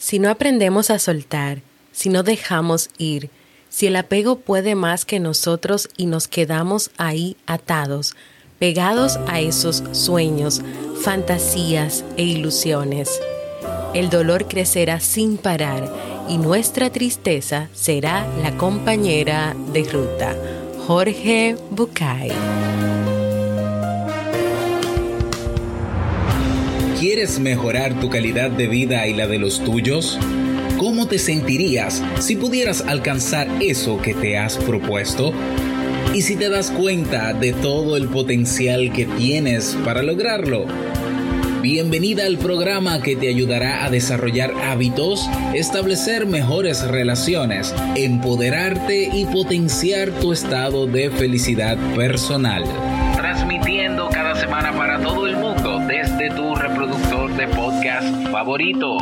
[0.00, 1.60] Si no aprendemos a soltar,
[1.92, 3.28] si no dejamos ir,
[3.68, 8.16] si el apego puede más que nosotros y nos quedamos ahí atados,
[8.58, 10.62] pegados a esos sueños,
[11.02, 13.20] fantasías e ilusiones,
[13.92, 15.92] el dolor crecerá sin parar
[16.30, 20.34] y nuestra tristeza será la compañera de ruta.
[20.86, 22.32] Jorge Bucay.
[27.00, 30.18] ¿Quieres mejorar tu calidad de vida y la de los tuyos?
[30.76, 35.32] ¿Cómo te sentirías si pudieras alcanzar eso que te has propuesto?
[36.12, 40.66] ¿Y si te das cuenta de todo el potencial que tienes para lograrlo?
[41.62, 50.10] Bienvenida al programa que te ayudará a desarrollar hábitos, establecer mejores relaciones, empoderarte y potenciar
[50.10, 52.64] tu estado de felicidad personal.
[53.16, 56.79] Transmitiendo cada semana para todo el mundo desde tu reproductor
[57.40, 58.98] de podcast favorito.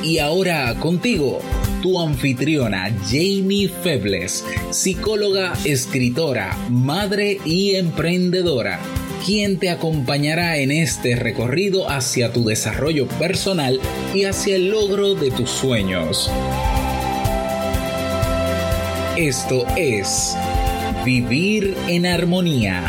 [0.00, 1.40] Y ahora contigo,
[1.82, 8.78] tu anfitriona Jamie Febles, psicóloga, escritora, madre y emprendedora,
[9.24, 13.80] quien te acompañará en este recorrido hacia tu desarrollo personal
[14.14, 16.30] y hacia el logro de tus sueños.
[19.16, 20.36] Esto es
[21.04, 22.84] Vivir en Armonía.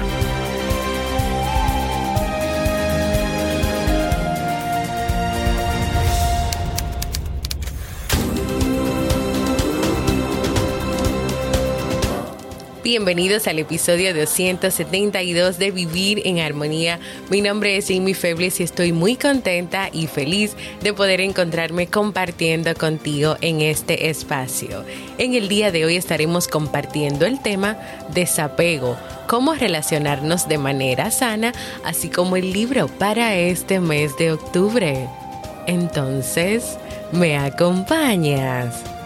[12.87, 17.01] Bienvenidos al episodio 272 de Vivir en Armonía.
[17.29, 22.73] Mi nombre es Amy Febles y estoy muy contenta y feliz de poder encontrarme compartiendo
[22.75, 24.85] contigo en este espacio.
[25.17, 27.77] En el día de hoy estaremos compartiendo el tema
[28.13, 28.95] desapego,
[29.27, 31.51] cómo relacionarnos de manera sana,
[31.83, 35.09] así como el libro para este mes de octubre.
[35.65, 36.77] Entonces,
[37.11, 38.96] ¿me acompañas?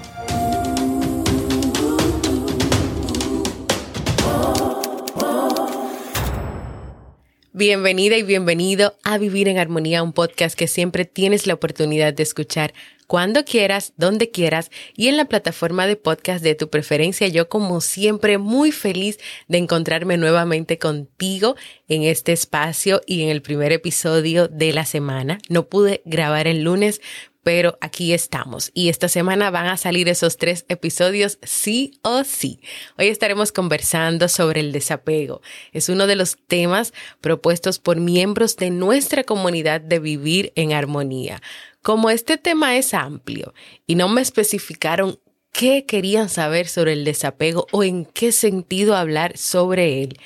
[7.61, 12.23] Bienvenida y bienvenido a Vivir en Armonía, un podcast que siempre tienes la oportunidad de
[12.23, 12.73] escuchar
[13.05, 17.27] cuando quieras, donde quieras y en la plataforma de podcast de tu preferencia.
[17.27, 21.55] Yo como siempre muy feliz de encontrarme nuevamente contigo
[21.87, 25.37] en este espacio y en el primer episodio de la semana.
[25.47, 26.99] No pude grabar el lunes
[27.43, 32.61] pero aquí estamos y esta semana van a salir esos tres episodios sí o sí.
[32.97, 35.41] Hoy estaremos conversando sobre el desapego.
[35.71, 41.41] Es uno de los temas propuestos por miembros de nuestra comunidad de vivir en armonía.
[41.81, 43.53] Como este tema es amplio
[43.87, 45.19] y no me especificaron
[45.51, 50.17] qué querían saber sobre el desapego o en qué sentido hablar sobre él,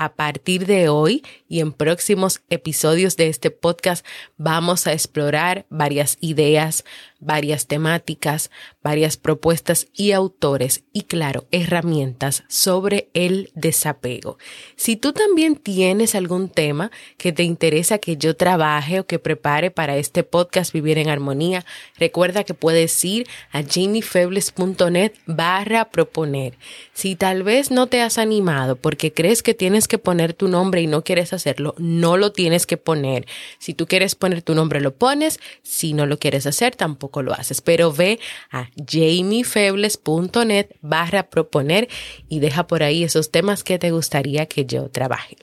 [0.00, 4.06] a partir de hoy y en próximos episodios de este podcast
[4.38, 6.86] vamos a explorar varias ideas,
[7.18, 8.50] varias temáticas,
[8.82, 14.38] varias propuestas y autores y claro, herramientas sobre el desapego.
[14.74, 19.70] Si tú también tienes algún tema que te interesa que yo trabaje o que prepare
[19.70, 21.66] para este podcast Vivir en Armonía,
[21.98, 26.56] recuerda que puedes ir a jamiefebles.net barra proponer.
[26.94, 30.80] Si tal vez no te has animado porque crees que tienes que poner tu nombre
[30.80, 33.26] y no quieres hacerlo, no lo tienes que poner.
[33.58, 35.40] Si tú quieres poner tu nombre, lo pones.
[35.62, 37.60] Si no lo quieres hacer, tampoco lo haces.
[37.60, 41.88] Pero ve a jamiefebles.net barra proponer
[42.28, 45.36] y deja por ahí esos temas que te gustaría que yo trabaje.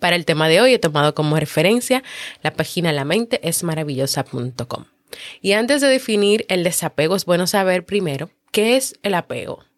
[0.00, 2.02] Para el tema de hoy he tomado como referencia
[2.42, 4.84] la página la mente es maravillosa.com.
[5.40, 9.69] Y antes de definir el desapego es bueno saber primero qué es el apego.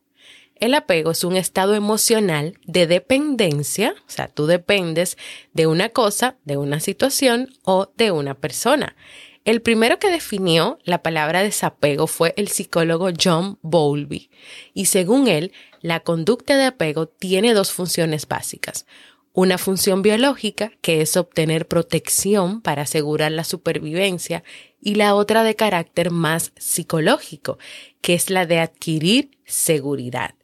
[0.62, 5.19] El apego es un estado emocional de dependencia, o sea, tú dependes
[5.53, 8.95] de una cosa, de una situación o de una persona.
[9.45, 14.31] El primero que definió la palabra desapego fue el psicólogo John Bowlby,
[14.73, 15.50] y según él,
[15.81, 18.87] la conducta de apego tiene dos funciones básicas.
[19.33, 24.44] Una función biológica, que es obtener protección para asegurar la supervivencia,
[24.81, 27.58] y la otra de carácter más psicológico,
[28.00, 30.37] que es la de adquirir seguridad.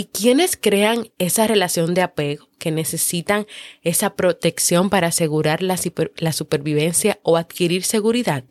[0.00, 3.48] ¿Y quienes crean esa relación de apego, que necesitan
[3.82, 5.76] esa protección para asegurar la,
[6.18, 8.44] la, supervivencia o adquirir seguridad?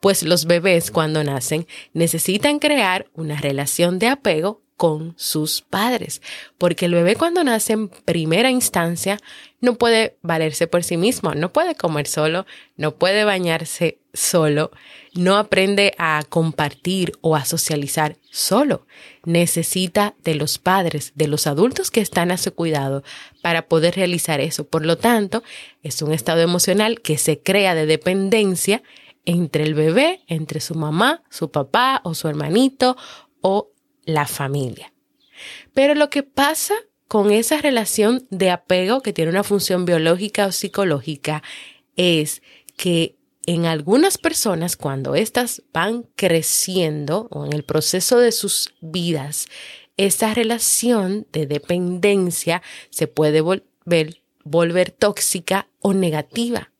[0.00, 6.20] Pues los bebés cuando nacen necesitan crear una relación de apego con sus padres,
[6.58, 9.18] porque el bebé cuando nace en primera instancia
[9.60, 12.44] no puede valerse por sí mismo, no puede comer solo,
[12.76, 14.70] no puede bañarse solo,
[15.14, 18.86] no aprende a compartir o a socializar solo.
[19.24, 23.02] Necesita de los padres, de los adultos que están a su cuidado
[23.42, 24.66] para poder realizar eso.
[24.66, 25.42] Por lo tanto,
[25.82, 28.82] es un estado emocional que se crea de dependencia
[29.24, 32.96] entre el bebé, entre su mamá, su papá o su hermanito
[33.40, 33.70] o
[34.04, 34.92] la familia.
[35.74, 36.74] Pero lo que pasa
[37.06, 41.42] con esa relación de apego que tiene una función biológica o psicológica
[41.96, 42.42] es
[42.76, 43.17] que
[43.48, 49.46] en algunas personas, cuando éstas van creciendo o en el proceso de sus vidas,
[49.96, 52.60] esa relación de dependencia
[52.90, 56.72] se puede volver, volver tóxica o negativa.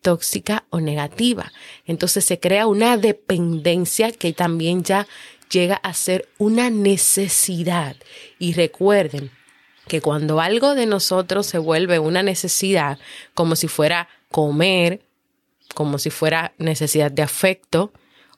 [0.00, 1.50] Tóxica o negativa.
[1.84, 5.08] Entonces se crea una dependencia que también ya
[5.50, 7.96] llega a ser una necesidad.
[8.38, 9.32] Y recuerden
[9.88, 13.00] que cuando algo de nosotros se vuelve una necesidad,
[13.34, 15.07] como si fuera comer,
[15.78, 17.92] como si fuera necesidad de afecto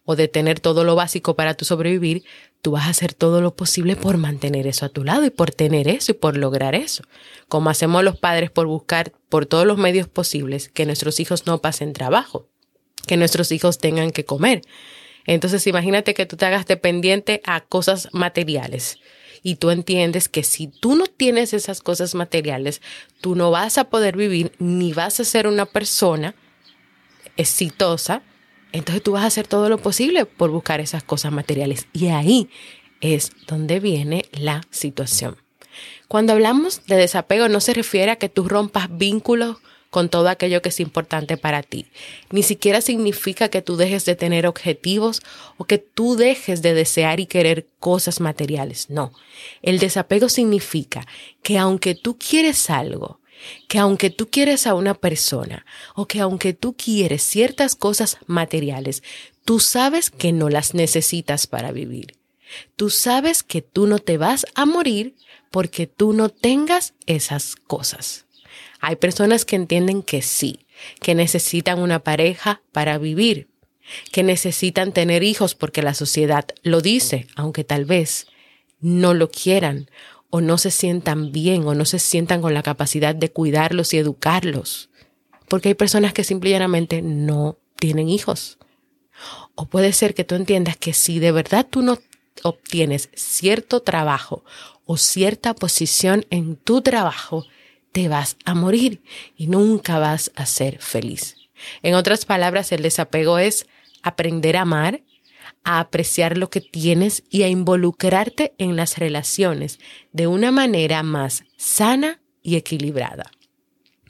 [0.04, 2.22] o de tener todo lo básico para tu sobrevivir,
[2.60, 5.50] tú vas a hacer todo lo posible por mantener eso a tu lado y por
[5.50, 7.02] tener eso y por lograr eso.
[7.48, 11.62] Como hacemos los padres por buscar por todos los medios posibles que nuestros hijos no
[11.62, 12.46] pasen trabajo,
[13.06, 14.60] que nuestros hijos tengan que comer.
[15.25, 18.98] Entonces imagínate que tú te hagas dependiente a cosas materiales
[19.42, 22.82] y tú entiendes que si tú no tienes esas cosas materiales,
[23.22, 26.34] tú no vas a poder vivir ni vas a ser una persona
[27.36, 28.22] exitosa,
[28.72, 31.86] entonces tú vas a hacer todo lo posible por buscar esas cosas materiales.
[31.92, 32.48] Y ahí
[33.00, 35.36] es donde viene la situación.
[36.08, 39.58] Cuando hablamos de desapego no se refiere a que tú rompas vínculos
[39.90, 41.86] con todo aquello que es importante para ti.
[42.30, 45.20] Ni siquiera significa que tú dejes de tener objetivos
[45.56, 48.88] o que tú dejes de desear y querer cosas materiales.
[48.88, 49.12] No.
[49.62, 51.06] El desapego significa
[51.42, 53.19] que aunque tú quieres algo,
[53.69, 55.64] que aunque tú quieres a una persona
[55.94, 59.02] o que aunque tú quieres ciertas cosas materiales,
[59.44, 62.16] tú sabes que no las necesitas para vivir.
[62.76, 65.14] Tú sabes que tú no te vas a morir
[65.50, 68.26] porque tú no tengas esas cosas.
[68.81, 70.66] Hay personas que entienden que sí,
[71.00, 73.48] que necesitan una pareja para vivir,
[74.12, 78.26] que necesitan tener hijos porque la sociedad lo dice, aunque tal vez
[78.81, 79.90] no lo quieran
[80.30, 83.98] o no se sientan bien o no se sientan con la capacidad de cuidarlos y
[83.98, 84.88] educarlos.
[85.48, 88.58] Porque hay personas que simplemente no tienen hijos.
[89.54, 91.98] O puede ser que tú entiendas que si de verdad tú no
[92.42, 94.44] obtienes cierto trabajo
[94.86, 97.44] o cierta posición en tu trabajo,
[97.92, 99.02] te vas a morir
[99.36, 101.36] y nunca vas a ser feliz.
[101.82, 103.66] En otras palabras, el desapego es
[104.02, 105.02] aprender a amar,
[105.64, 109.78] a apreciar lo que tienes y a involucrarte en las relaciones
[110.12, 113.30] de una manera más sana y equilibrada.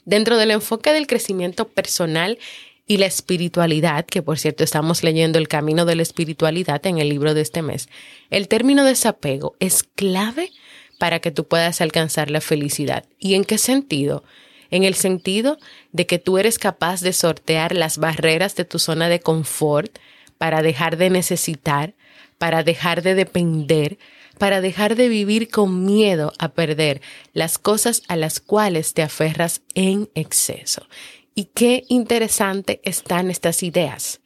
[0.05, 2.38] Dentro del enfoque del crecimiento personal
[2.87, 7.08] y la espiritualidad, que por cierto estamos leyendo el camino de la espiritualidad en el
[7.08, 7.88] libro de este mes,
[8.31, 10.50] el término desapego es clave
[10.99, 13.05] para que tú puedas alcanzar la felicidad.
[13.19, 14.25] ¿Y en qué sentido?
[14.70, 15.58] En el sentido
[15.93, 19.99] de que tú eres capaz de sortear las barreras de tu zona de confort,
[20.41, 21.93] para dejar de necesitar,
[22.39, 23.99] para dejar de depender,
[24.39, 27.03] para dejar de vivir con miedo a perder
[27.35, 30.87] las cosas a las cuales te aferras en exceso.
[31.35, 34.23] Y qué interesante están estas ideas.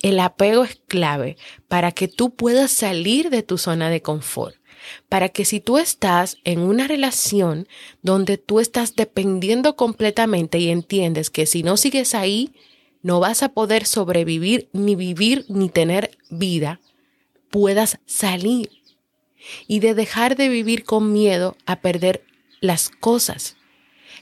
[0.00, 1.36] El apego es clave
[1.68, 4.56] para que tú puedas salir de tu zona de confort,
[5.10, 7.68] para que si tú estás en una relación
[8.00, 12.54] donde tú estás dependiendo completamente y entiendes que si no sigues ahí,
[13.04, 16.80] no vas a poder sobrevivir, ni vivir, ni tener vida,
[17.50, 18.70] puedas salir
[19.68, 22.24] y de dejar de vivir con miedo a perder
[22.60, 23.56] las cosas.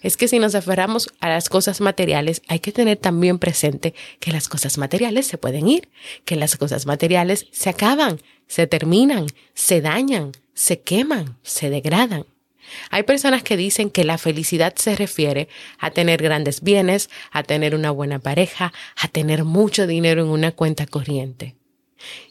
[0.03, 4.33] Es que si nos aferramos a las cosas materiales, hay que tener también presente que
[4.33, 5.89] las cosas materiales se pueden ir,
[6.25, 12.27] que las cosas materiales se acaban, se terminan, se dañan, se queman, se degradan.
[12.91, 15.49] Hay personas que dicen que la felicidad se refiere
[15.79, 20.53] a tener grandes bienes, a tener una buena pareja, a tener mucho dinero en una
[20.53, 21.57] cuenta corriente.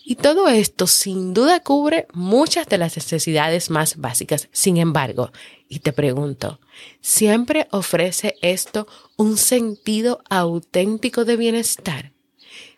[0.03, 4.49] Y todo esto sin duda cubre muchas de las necesidades más básicas.
[4.51, 5.31] Sin embargo,
[5.69, 6.59] y te pregunto,
[6.99, 12.11] ¿siempre ofrece esto un sentido auténtico de bienestar?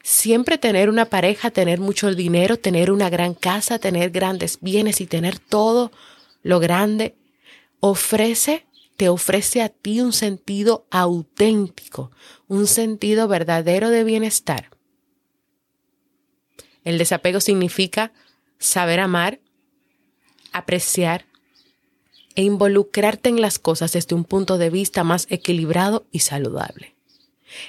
[0.04, 5.08] Siempre tener una pareja, tener mucho dinero, tener una gran casa, tener grandes bienes y
[5.08, 5.92] tener todo
[6.44, 7.16] lo grande
[7.86, 12.12] ofrece, te ofrece a ti un sentido auténtico,
[12.48, 14.70] un sentido verdadero de bienestar.
[16.86, 18.14] El desapego significa
[18.58, 19.42] saber amar,
[20.54, 21.26] apreciar
[22.36, 26.96] e involucrarte en las cosas desde un punto de vista más equilibrado y saludable.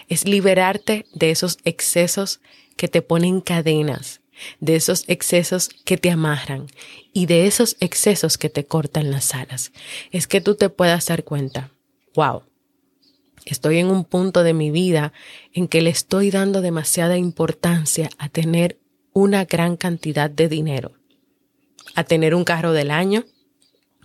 [0.08, 2.40] Es liberarte de esos excesos
[2.76, 4.20] que te ponen cadenas,
[4.60, 6.66] de esos excesos que te amarran
[7.12, 9.72] y de esos excesos que te cortan las alas.
[10.10, 11.70] Es que tú te puedas dar cuenta,
[12.14, 12.42] wow,
[13.44, 15.12] Estoy en un punto de mi vida
[15.52, 18.78] en que le estoy dando demasiada importancia a tener
[19.12, 20.92] una gran cantidad de dinero,
[21.94, 23.24] a tener un carro del año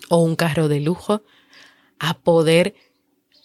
[0.10, 1.24] o un carro de lujo,
[2.00, 2.76] a poder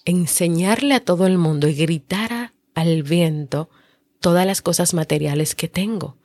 [0.04, 3.70] enseñarle a todo el mundo y gritar al viento
[4.20, 6.16] todas las cosas materiales que tengo.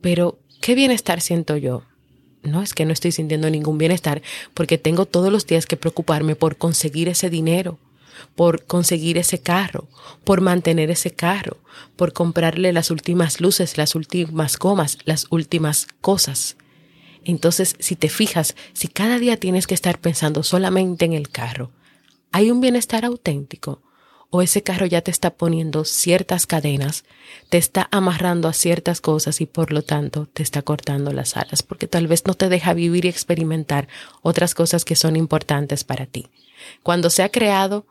[0.00, 1.82] Pero, ¿qué bienestar siento yo?
[2.42, 4.22] No es que no estoy sintiendo ningún bienestar
[4.54, 7.78] porque tengo todos los días que preocuparme por conseguir ese dinero,
[8.34, 9.88] por conseguir ese carro,
[10.24, 11.58] por mantener ese carro,
[11.96, 16.56] por comprarle las últimas luces, las últimas gomas, las últimas cosas.
[17.24, 21.70] Entonces, si te fijas, si cada día tienes que estar pensando solamente en el carro,
[22.32, 23.82] ¿hay un bienestar auténtico?
[24.32, 27.04] ¿O ese carro ya te está poniendo ciertas cadenas,
[27.48, 31.64] te está amarrando a ciertas cosas y por lo tanto te está cortando las alas?
[31.64, 33.88] Porque tal vez no te deja vivir y experimentar
[34.22, 36.28] otras cosas que son importantes para ti.
[36.84, 37.86] Cuando se ha creado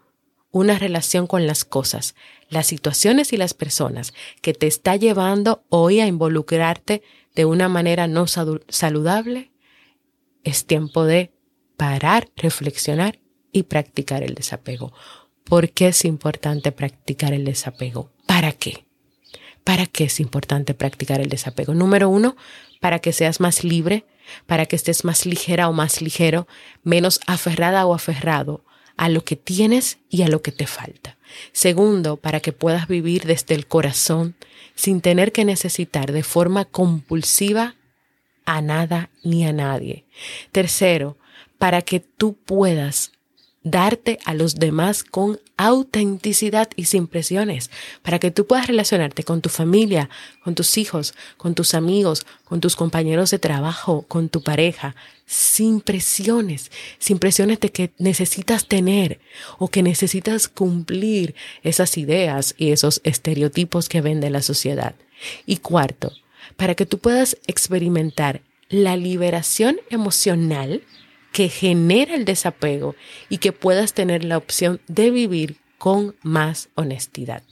[0.52, 2.16] una relación con las cosas,
[2.50, 7.04] las situaciones y las personas que te está llevando hoy a involucrarte
[7.36, 9.52] de una manera no saludable,
[10.44, 11.32] es tiempo de
[11.76, 13.20] parar, reflexionar
[13.52, 14.94] y practicar el desapego.
[15.50, 18.12] ¿Por qué es importante practicar el desapego?
[18.28, 18.86] ¿Para qué?
[19.64, 21.74] ¿Para qué es importante practicar el desapego?
[21.74, 22.38] Número uno,
[22.80, 24.06] para que seas más libre,
[24.46, 26.48] para que estés más ligera o más ligero,
[26.84, 28.64] menos aferrada o aferrado
[28.96, 31.18] a lo que tienes y a lo que te falta.
[31.52, 34.36] Segundo, para que puedas vivir desde el corazón
[34.76, 37.74] sin tener que necesitar de forma compulsiva
[38.46, 40.06] a nada ni a nadie.
[40.52, 41.18] Tercero,
[41.58, 43.14] para que tú puedas
[43.64, 47.70] darte a los demás con autenticidad y sin presiones,
[48.02, 50.10] para que tú puedas relacionarte con tu familia,
[50.44, 55.82] con tus hijos, con tus amigos, con tus compañeros de trabajo, con tu pareja, sin
[55.82, 59.20] presiones, sin presiones de que necesitas tener
[59.58, 64.96] o que necesitas cumplir esas ideas y esos estereotipos que vende la sociedad.
[65.46, 66.14] Y cuarto,
[66.56, 70.84] para que tú puedas experimentar la liberación emocional
[71.32, 72.96] que genera el desapego
[73.30, 77.44] y que puedas tener la opción de vivir con más honestidad.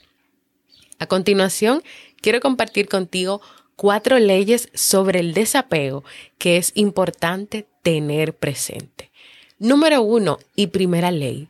[0.98, 1.82] A continuación,
[2.20, 3.40] quiero compartir contigo
[3.76, 6.04] cuatro leyes sobre el desapego
[6.38, 9.10] que es importante tener presente.
[9.58, 11.48] Número uno y primera ley.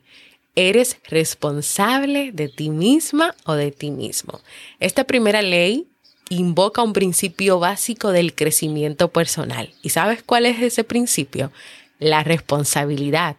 [0.55, 4.41] Eres responsable de ti misma o de ti mismo.
[4.79, 5.87] Esta primera ley
[6.29, 9.73] invoca un principio básico del crecimiento personal.
[9.81, 11.51] ¿Y sabes cuál es ese principio?
[11.99, 13.35] La responsabilidad.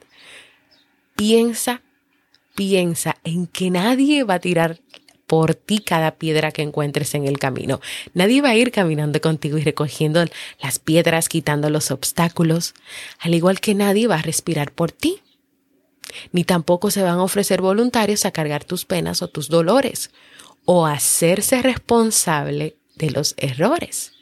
[1.16, 1.82] Piensa,
[2.54, 4.80] piensa en que nadie va a tirar
[5.26, 7.80] por ti cada piedra que encuentres en el camino.
[8.14, 10.24] Nadie va a ir caminando contigo y recogiendo
[10.60, 12.74] las piedras, quitando los obstáculos,
[13.20, 15.20] al igual que nadie va a respirar por ti.
[16.32, 20.10] Ni tampoco se van a ofrecer voluntarios a cargar tus penas o tus dolores
[20.64, 24.12] o hacerse responsable de los errores.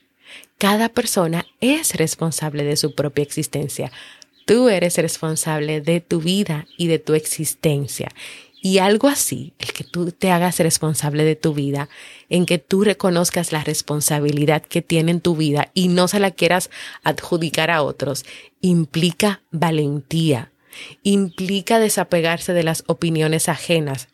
[0.58, 3.92] Cada persona es responsable de su propia existencia,
[4.48, 8.08] Tú eres responsable de tu vida y de tu existencia.
[8.62, 11.90] Y algo así, el que tú te hagas responsable de tu vida,
[12.30, 16.30] en que tú reconozcas la responsabilidad que tiene en tu vida y no se la
[16.30, 16.70] quieras
[17.04, 18.24] adjudicar a otros,
[18.62, 20.50] implica valentía,
[21.02, 24.08] implica desapegarse de las opiniones ajenas,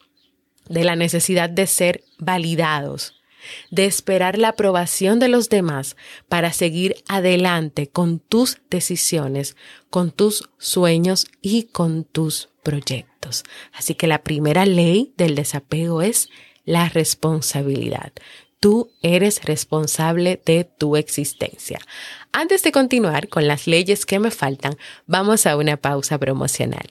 [0.69, 3.23] de la necesidad de ser validados,
[3.71, 5.97] de esperar la aprobación de los demás
[6.29, 9.57] para seguir adelante con tus decisiones,
[9.91, 13.45] con tus sueños y con tus proyectos.
[13.73, 16.29] Así que la primera ley del desapego es
[16.65, 18.13] la responsabilidad.
[18.61, 21.79] Tú eres responsable de tu existencia.
[22.33, 26.91] Antes de continuar con las leyes que me faltan, vamos a una pausa promocional.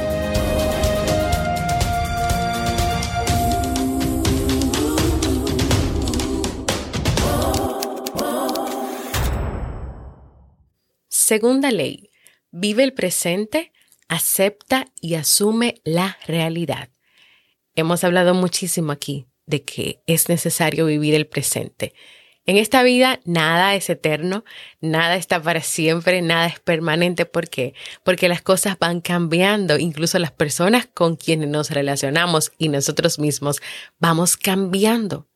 [11.31, 12.09] Segunda ley,
[12.51, 13.71] vive el presente,
[14.09, 16.89] acepta y asume la realidad.
[17.73, 21.93] Hemos hablado muchísimo aquí de que es necesario vivir el presente.
[22.45, 24.43] En esta vida nada es eterno,
[24.81, 27.25] nada está para siempre, nada es permanente.
[27.25, 27.75] ¿Por qué?
[28.03, 33.61] Porque las cosas van cambiando, incluso las personas con quienes nos relacionamos y nosotros mismos
[33.99, 35.30] vamos cambiando.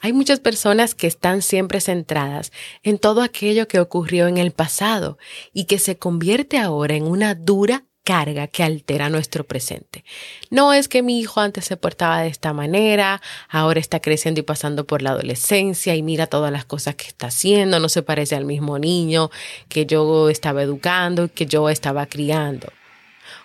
[0.00, 5.18] Hay muchas personas que están siempre centradas en todo aquello que ocurrió en el pasado
[5.52, 10.04] y que se convierte ahora en una dura carga que altera nuestro presente.
[10.48, 14.44] No es que mi hijo antes se portaba de esta manera, ahora está creciendo y
[14.44, 18.36] pasando por la adolescencia y mira todas las cosas que está haciendo, no se parece
[18.36, 19.30] al mismo niño
[19.68, 22.72] que yo estaba educando que yo estaba criando.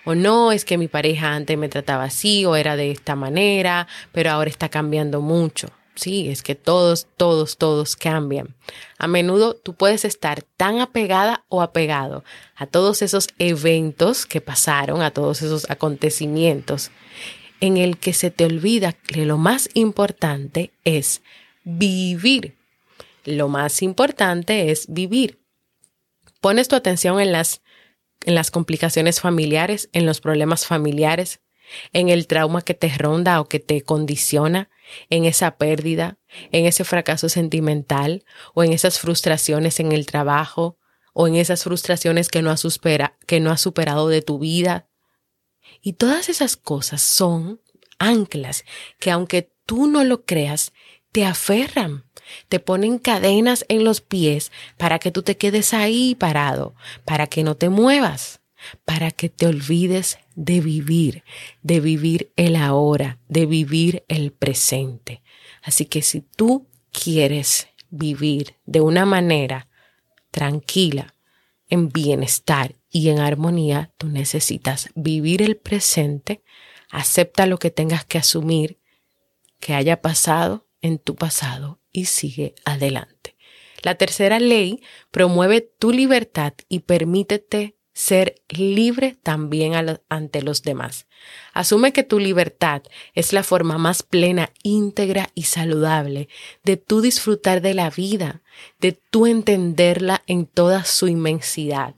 [0.04, 3.88] O no es que mi pareja antes me trataba así o era de esta manera,
[4.12, 5.70] pero ahora está cambiando mucho.
[5.94, 8.54] Sí, es que todos, todos, todos cambian.
[8.98, 12.24] A menudo tú puedes estar tan apegada o apegado
[12.56, 16.90] a todos esos eventos que pasaron, a todos esos acontecimientos,
[17.60, 21.22] en el que se te olvida que lo más importante es
[21.64, 22.56] vivir.
[23.24, 25.40] Lo más importante es vivir.
[26.40, 27.60] Pones tu atención en las,
[28.24, 31.40] en las complicaciones familiares, en los problemas familiares,
[31.92, 34.70] en el trauma que te ronda o que te condiciona,
[35.10, 36.18] en esa pérdida,
[36.50, 38.24] en ese fracaso sentimental
[38.54, 40.78] o en esas frustraciones en el trabajo
[41.14, 42.66] o en esas frustraciones que no has,
[43.26, 44.88] que no superado de tu vida.
[45.80, 47.60] Y todas esas cosas son
[47.98, 48.64] anclas
[48.98, 50.72] que aunque tú no lo creas,
[51.12, 52.06] te aferran,
[52.48, 56.74] te ponen cadenas en los pies para que tú te quedes ahí parado,
[57.04, 58.41] para que no te muevas
[58.84, 61.24] para que te olvides de vivir,
[61.62, 65.22] de vivir el ahora, de vivir el presente.
[65.62, 69.68] Así que si tú quieres vivir de una manera
[70.30, 71.14] tranquila,
[71.72, 76.42] en bienestar y en armonía, tú necesitas vivir el presente,
[76.90, 78.78] acepta lo que tengas que asumir
[79.58, 83.36] que haya pasado en tu pasado y sigue adelante.
[83.80, 89.74] La tercera ley promueve tu libertad y permítete ser libre también
[90.08, 91.06] ante los demás.
[91.52, 92.82] Asume que tu libertad
[93.14, 96.28] es la forma más plena, íntegra y saludable
[96.64, 98.42] de tú disfrutar de la vida,
[98.80, 101.94] de tú entenderla en toda su inmensidad.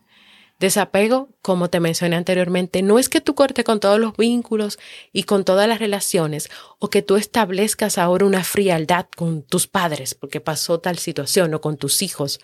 [0.60, 4.78] Desapego, como te mencioné anteriormente, no es que tú cortes con todos los vínculos
[5.12, 10.14] y con todas las relaciones o que tú establezcas ahora una frialdad con tus padres
[10.14, 12.40] porque pasó tal situación o con tus hijos.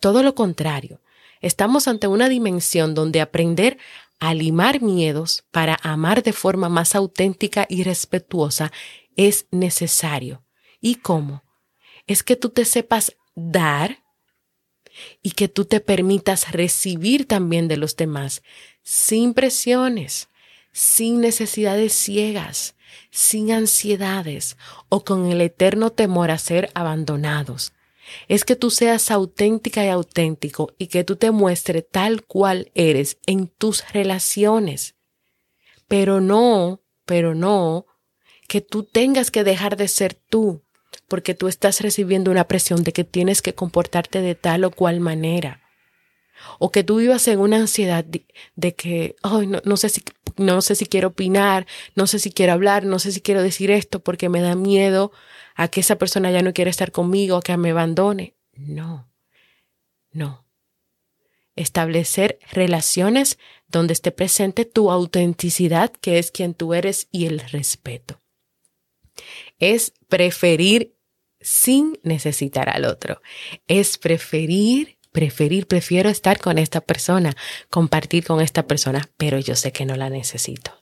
[0.00, 1.00] Todo lo contrario.
[1.42, 3.76] Estamos ante una dimensión donde aprender
[4.20, 8.70] a limar miedos para amar de forma más auténtica y respetuosa
[9.16, 10.44] es necesario.
[10.80, 11.42] ¿Y cómo?
[12.06, 14.04] Es que tú te sepas dar
[15.20, 18.42] y que tú te permitas recibir también de los demás
[18.84, 20.28] sin presiones,
[20.70, 22.76] sin necesidades ciegas,
[23.10, 24.56] sin ansiedades
[24.88, 27.72] o con el eterno temor a ser abandonados
[28.28, 33.18] es que tú seas auténtica y auténtico y que tú te muestres tal cual eres
[33.26, 34.94] en tus relaciones.
[35.88, 37.86] Pero no, pero no,
[38.48, 40.62] que tú tengas que dejar de ser tú,
[41.08, 45.00] porque tú estás recibiendo una presión de que tienes que comportarte de tal o cual
[45.00, 45.60] manera.
[46.58, 50.02] O que tú vivas en una ansiedad de, que, ay, no, no sé si,
[50.36, 53.70] no sé si quiero opinar, no sé si quiero hablar, no sé si quiero decir
[53.70, 55.12] esto porque me da miedo
[55.54, 58.36] a que esa persona ya no quiere estar conmigo, que me abandone.
[58.54, 59.10] No,
[60.10, 60.46] no.
[61.54, 63.38] Establecer relaciones
[63.68, 68.20] donde esté presente tu autenticidad, que es quien tú eres, y el respeto.
[69.58, 70.94] Es preferir
[71.40, 73.20] sin necesitar al otro.
[73.66, 77.36] Es preferir, preferir, prefiero estar con esta persona,
[77.68, 80.81] compartir con esta persona, pero yo sé que no la necesito.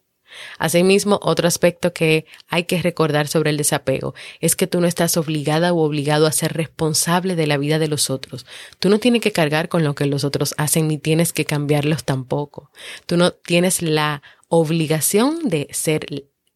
[0.58, 5.16] Asimismo, otro aspecto que hay que recordar sobre el desapego es que tú no estás
[5.16, 8.46] obligada o obligado a ser responsable de la vida de los otros.
[8.78, 12.04] Tú no tienes que cargar con lo que los otros hacen ni tienes que cambiarlos
[12.04, 12.70] tampoco.
[13.06, 16.06] Tú no tienes la obligación de ser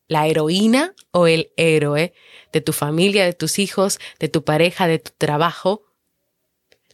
[0.08, 2.12] la heroína o el héroe
[2.52, 5.82] de tu familia, de tus hijos, de tu pareja, de tu trabajo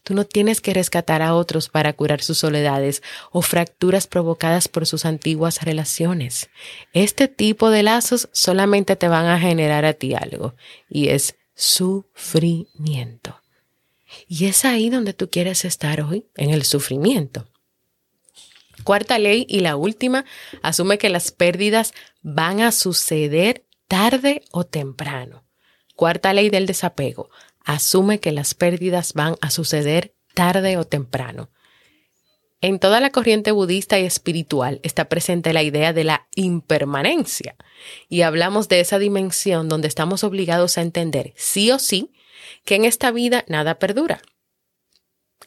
[0.02, 4.86] Tú no tienes que rescatar a otros para curar sus soledades o fracturas provocadas por
[4.86, 6.48] sus antiguas relaciones.
[6.92, 10.54] Este tipo de lazos solamente te van a generar a ti algo
[10.88, 13.40] y es sufrimiento.
[14.26, 17.46] Y es ahí donde tú quieres estar hoy, en el sufrimiento.
[18.84, 20.24] Cuarta ley y la última,
[20.62, 25.44] asume que las pérdidas van a suceder tarde o temprano.
[25.94, 27.28] Cuarta ley del desapego,
[27.72, 31.50] asume que las pérdidas van a suceder tarde o temprano.
[32.61, 37.56] En toda la corriente budista y espiritual está presente la idea de la impermanencia
[38.09, 42.12] y hablamos de esa dimensión donde estamos obligados a entender sí o sí
[42.64, 44.20] que en esta vida nada perdura,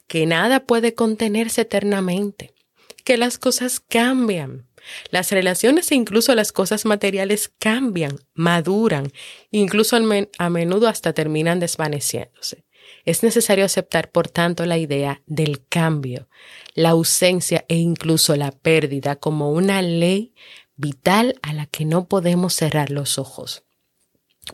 [0.07, 2.55] que nada puede contenerse eternamente,
[3.03, 4.67] que las cosas cambian,
[5.09, 9.11] las relaciones e incluso las cosas materiales cambian, maduran,
[9.51, 9.97] incluso
[10.37, 12.65] a menudo hasta terminan desvaneciéndose.
[13.05, 16.29] Es necesario aceptar, por tanto, la idea del cambio,
[16.73, 20.33] la ausencia e incluso la pérdida como una ley
[20.75, 23.63] vital a la que no podemos cerrar los ojos.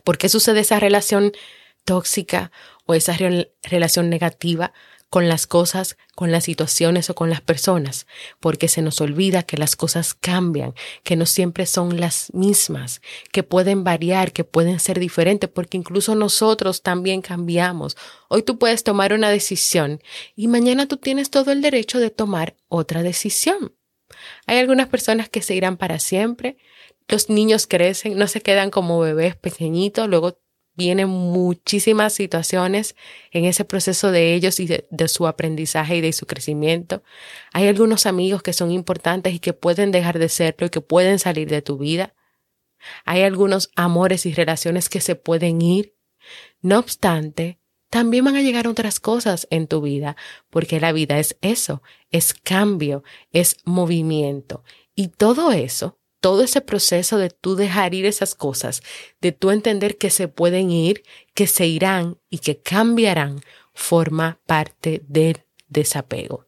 [0.04, 1.32] ¿Por qué sucede esa relación
[1.84, 2.52] tóxica
[2.86, 3.16] o esa
[3.62, 4.72] relación negativa
[5.10, 8.06] con las cosas, con las situaciones o con las personas,
[8.38, 13.42] porque se nos olvida que las cosas cambian, que no siempre son las mismas, que
[13.42, 17.96] pueden variar, que pueden ser diferentes, porque incluso nosotros también cambiamos.
[18.28, 20.00] Hoy tú puedes tomar una decisión
[20.36, 23.74] y mañana tú tienes todo el derecho de tomar otra decisión.
[24.46, 26.56] Hay algunas personas que se irán para siempre,
[27.08, 30.39] los niños crecen, no se quedan como bebés pequeñitos, luego
[30.74, 32.96] vienen muchísimas situaciones
[33.32, 37.02] en ese proceso de ellos y de, su aprendizaje y de su crecimiento.
[37.52, 41.18] Hay algunos amigos que son importantes y que pueden dejar de serlo y que pueden
[41.18, 42.14] salir de tu vida.
[43.04, 45.94] Hay algunos amores y relaciones que se pueden ir.
[46.62, 50.16] No obstante, también van a llegar otras cosas en tu vida,
[50.48, 53.02] porque la vida es eso, es cambio,
[53.32, 54.64] es movimiento.
[54.94, 58.82] Y todo eso todo ese proceso de tú dejar ir esas cosas,
[59.20, 61.02] de tú entender que se pueden ir,
[61.34, 63.40] que se irán y que cambiarán,
[63.72, 66.46] forma parte del desapego.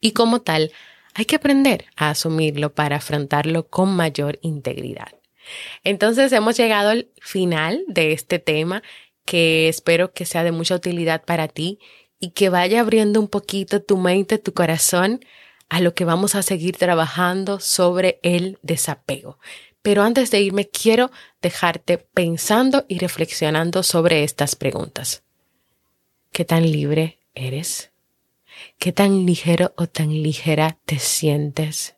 [0.00, 0.72] Y como tal,
[1.14, 5.12] hay que aprender a asumirlo para afrontarlo con mayor integridad.
[5.82, 8.82] Entonces hemos llegado al final de este tema
[9.24, 11.78] que espero que sea de mucha utilidad para ti
[12.20, 15.20] y que vaya abriendo un poquito tu mente, tu corazón
[15.68, 19.38] a lo que vamos a seguir trabajando sobre el desapego.
[19.82, 21.10] Pero antes de irme, quiero
[21.42, 25.22] dejarte pensando y reflexionando sobre estas preguntas.
[26.32, 27.92] ¿Qué tan libre eres?
[28.78, 31.96] ¿Qué tan ligero o tan ligera te sientes?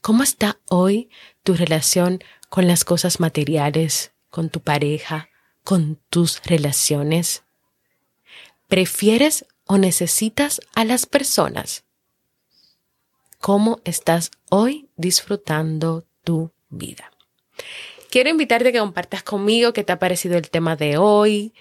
[0.00, 1.08] ¿Cómo está hoy
[1.42, 5.30] tu relación con las cosas materiales, con tu pareja,
[5.62, 7.44] con tus relaciones?
[8.68, 11.83] ¿Prefieres o necesitas a las personas?
[13.44, 17.10] Cómo estás hoy disfrutando tu vida.
[18.10, 21.52] Quiero invitarte a que compartas conmigo qué te ha parecido el tema de hoy,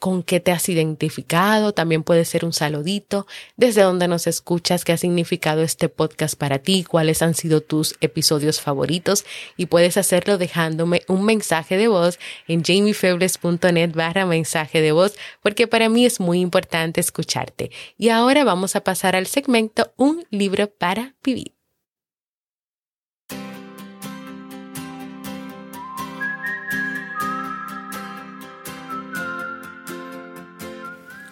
[0.00, 4.92] con qué te has identificado, también puede ser un saludito, desde dónde nos escuchas, qué
[4.92, 9.26] ha significado este podcast para ti, cuáles han sido tus episodios favoritos
[9.58, 15.66] y puedes hacerlo dejándome un mensaje de voz en jamiefebles.net barra mensaje de voz porque
[15.66, 17.70] para mí es muy importante escucharte.
[17.98, 21.59] Y ahora vamos a pasar al segmento Un libro para vivir.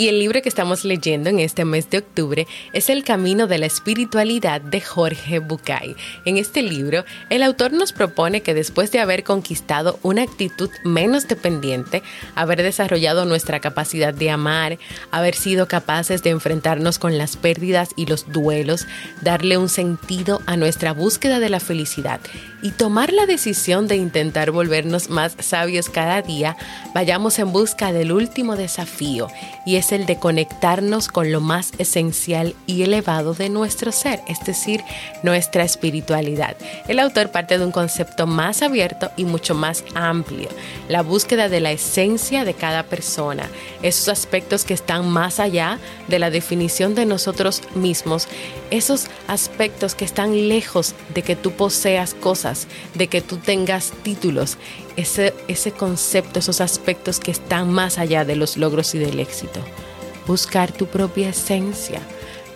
[0.00, 3.58] Y el libro que estamos leyendo en este mes de octubre es El Camino de
[3.58, 5.96] la Espiritualidad de Jorge Bucay.
[6.24, 11.26] En este libro, el autor nos propone que después de haber conquistado una actitud menos
[11.26, 12.04] dependiente,
[12.36, 14.78] haber desarrollado nuestra capacidad de amar,
[15.10, 18.86] haber sido capaces de enfrentarnos con las pérdidas y los duelos,
[19.20, 22.20] darle un sentido a nuestra búsqueda de la felicidad
[22.62, 26.56] y tomar la decisión de intentar volvernos más sabios cada día,
[26.94, 29.28] vayamos en busca del último desafío
[29.66, 34.44] y es el de conectarnos con lo más esencial y elevado de nuestro ser, es
[34.44, 34.82] decir,
[35.22, 36.56] nuestra espiritualidad.
[36.88, 40.48] El autor parte de un concepto más abierto y mucho más amplio,
[40.88, 43.48] la búsqueda de la esencia de cada persona,
[43.82, 48.28] esos aspectos que están más allá de la definición de nosotros mismos,
[48.70, 54.58] esos aspectos que están lejos de que tú poseas cosas, de que tú tengas títulos,
[54.96, 59.60] ese, ese concepto, esos aspectos que están más allá de los logros y del éxito.
[60.26, 62.00] Buscar tu propia esencia.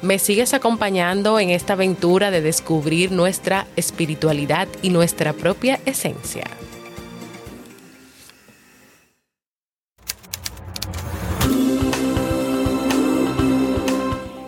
[0.02, 6.44] Me sigues acompañando en esta aventura de descubrir nuestra espiritualidad y nuestra propia esencia.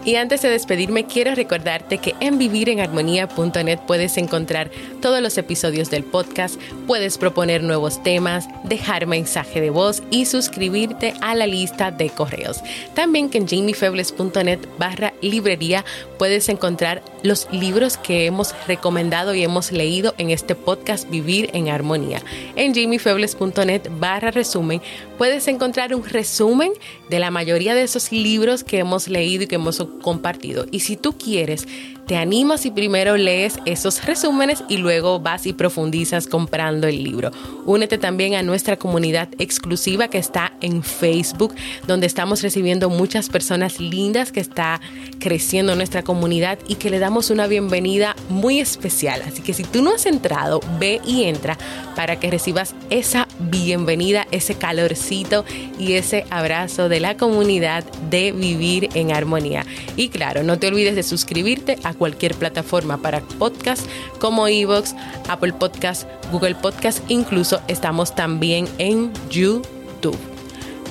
[0.04, 6.04] Y antes de despedirme, quiero recordarte que en vivirenharmonía.net puedes encontrar todos los episodios del
[6.04, 12.10] podcast, puedes proponer nuevos temas, dejar mensaje de voz y suscribirte a la lista de
[12.10, 12.60] correos.
[12.94, 15.86] También que en jamiefebles.net barra librería
[16.18, 21.70] puedes encontrar los libros que hemos recomendado y hemos leído en este podcast Vivir en
[21.70, 22.22] Armonía.
[22.56, 24.82] En jamiefebles.net barra resumen
[25.16, 26.72] puedes encontrar un resumen
[27.08, 30.66] de la mayoría de esos libros que hemos leído y que hemos compartido.
[30.70, 31.66] Y si tú quieres
[32.06, 37.30] te animas y primero lees esos resúmenes y luego vas y profundizas comprando el libro.
[37.64, 41.54] Únete también a nuestra comunidad exclusiva que está en Facebook,
[41.86, 44.80] donde estamos recibiendo muchas personas lindas que está
[45.18, 49.22] creciendo nuestra comunidad y que le damos una bienvenida muy especial.
[49.22, 51.56] Así que si tú no has entrado, ve y entra
[51.96, 55.44] para que recibas esa bienvenida, ese calorcito
[55.78, 59.64] y ese abrazo de la comunidad de vivir en armonía.
[59.96, 63.86] Y claro, no te olvides de suscribirte cualquier plataforma para podcast
[64.20, 64.94] como Evox,
[65.28, 70.18] Apple Podcast, Google Podcast, incluso estamos también en YouTube.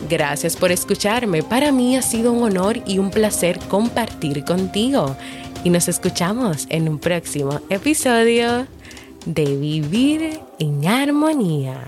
[0.10, 1.44] Gracias por escucharme.
[1.44, 5.16] Para mí ha sido un honor y un placer compartir contigo.
[5.64, 8.68] Y nos escuchamos en un próximo episodio
[9.26, 11.88] de Vivir en Armonía.